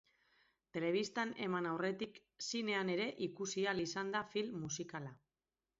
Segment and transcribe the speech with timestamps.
[0.77, 2.17] Telebistan eman aurretik
[2.47, 5.19] zinean ere ikusi ahal izanda film musikala.